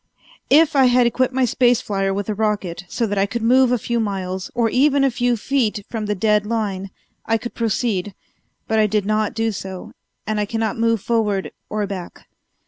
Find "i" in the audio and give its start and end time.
0.75-0.85, 3.19-3.27, 7.27-7.37, 8.79-8.87, 10.39-10.45